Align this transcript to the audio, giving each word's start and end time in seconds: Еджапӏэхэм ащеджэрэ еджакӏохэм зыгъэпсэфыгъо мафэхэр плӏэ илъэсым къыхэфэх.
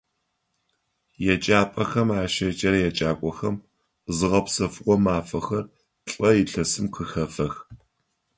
Еджапӏэхэм 1.33 2.09
ащеджэрэ 2.21 2.79
еджакӏохэм 2.89 3.55
зыгъэпсэфыгъо 4.17 4.95
мафэхэр 5.03 5.65
плӏэ 6.05 6.29
илъэсым 6.41 6.85
къыхэфэх. 6.93 7.53